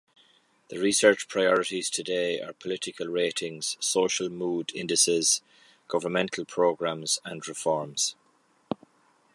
[0.69, 5.43] The research priorities today are political ratings, social mood indices,
[5.87, 8.15] governmental programs, and reforms.